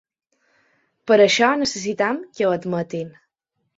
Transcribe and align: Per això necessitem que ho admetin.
Per 1.11 1.17
això 1.25 1.49
necessitem 1.65 2.21
que 2.39 2.49
ho 2.49 2.57
admetin. 2.59 3.13